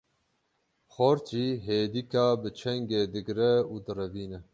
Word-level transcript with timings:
Xort 0.93 1.23
jî 1.35 1.47
hêdika 1.67 2.27
bi 2.41 2.49
çengê 2.59 3.03
digre 3.13 3.53
û 3.71 3.75
direvîne. 3.85 4.39